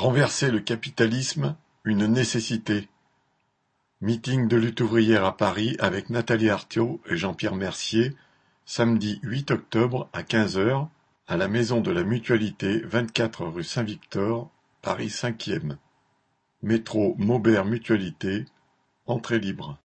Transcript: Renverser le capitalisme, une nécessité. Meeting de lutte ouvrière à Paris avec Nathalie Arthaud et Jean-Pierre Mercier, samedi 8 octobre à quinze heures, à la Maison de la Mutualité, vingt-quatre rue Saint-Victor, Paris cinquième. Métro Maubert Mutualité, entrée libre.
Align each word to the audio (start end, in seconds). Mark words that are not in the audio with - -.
Renverser 0.00 0.50
le 0.50 0.60
capitalisme, 0.60 1.56
une 1.84 2.06
nécessité. 2.06 2.88
Meeting 4.00 4.48
de 4.48 4.56
lutte 4.56 4.80
ouvrière 4.80 5.26
à 5.26 5.36
Paris 5.36 5.76
avec 5.78 6.08
Nathalie 6.08 6.48
Arthaud 6.48 7.02
et 7.10 7.18
Jean-Pierre 7.18 7.54
Mercier, 7.54 8.16
samedi 8.64 9.20
8 9.22 9.50
octobre 9.50 10.08
à 10.14 10.22
quinze 10.22 10.56
heures, 10.56 10.88
à 11.28 11.36
la 11.36 11.48
Maison 11.48 11.82
de 11.82 11.90
la 11.90 12.02
Mutualité, 12.02 12.78
vingt-quatre 12.78 13.44
rue 13.44 13.62
Saint-Victor, 13.62 14.50
Paris 14.80 15.10
cinquième. 15.10 15.76
Métro 16.62 17.14
Maubert 17.18 17.66
Mutualité, 17.66 18.46
entrée 19.04 19.38
libre. 19.38 19.76